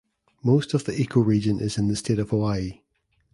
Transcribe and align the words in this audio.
Most 0.43 0.73
of 0.73 0.85
the 0.85 0.93
ecoregion 0.93 1.61
is 1.61 1.77
in 1.77 1.87
the 1.87 1.95
state 1.95 2.17
of 2.17 2.31
Hawaii. 2.31 2.81